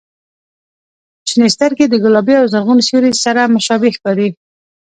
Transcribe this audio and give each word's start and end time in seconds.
•شنې 1.29 1.47
سترګې 1.55 1.85
د 1.89 1.95
ګلابي 2.03 2.35
او 2.41 2.45
زرغون 2.51 2.79
سیوري 2.87 3.11
سره 3.23 3.41
مشابه 3.55 3.89
ښکاري. 3.95 4.27